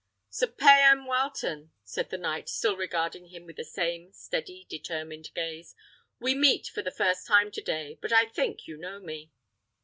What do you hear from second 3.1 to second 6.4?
him with the same steady, determined gaze, "we